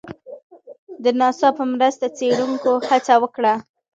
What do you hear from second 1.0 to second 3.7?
د ناسا په مرسته څېړنکو هڅه وکړه